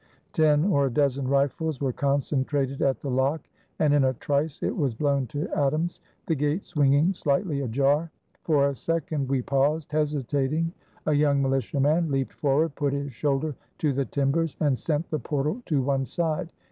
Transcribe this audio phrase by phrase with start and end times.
[0.33, 3.41] Ten or a dozen rifles were concentrated at the lock,
[3.77, 8.09] and in a trice it was blown to atoms, the gate swinging slightly ajar.
[8.41, 10.73] For a second we paused, hesitating.
[11.05, 15.61] A young militiaman leaped forward, put his shoulder to the timbers, and sent the portal
[15.67, 16.49] to one side.